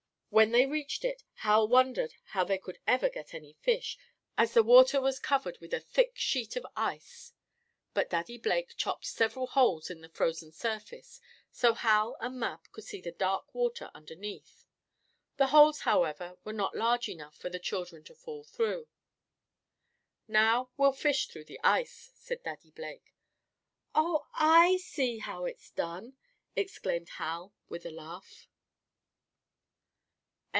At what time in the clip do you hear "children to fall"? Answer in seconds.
17.59-18.45